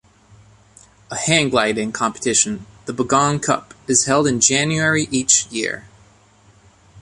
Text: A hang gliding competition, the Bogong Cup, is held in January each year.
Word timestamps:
A 1.11 1.15
hang 1.15 1.49
gliding 1.49 1.91
competition, 1.91 2.65
the 2.87 2.91
Bogong 2.91 3.39
Cup, 3.39 3.75
is 3.87 4.05
held 4.05 4.25
in 4.25 4.39
January 4.39 5.07
each 5.11 5.45
year. 5.51 5.85